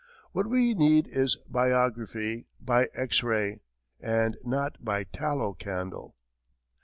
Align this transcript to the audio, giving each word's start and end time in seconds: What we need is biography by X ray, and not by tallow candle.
What 0.31 0.47
we 0.49 0.73
need 0.73 1.07
is 1.11 1.35
biography 1.47 2.47
by 2.59 2.87
X 2.95 3.21
ray, 3.21 3.61
and 4.01 4.35
not 4.43 4.83
by 4.83 5.03
tallow 5.03 5.53
candle. 5.53 6.15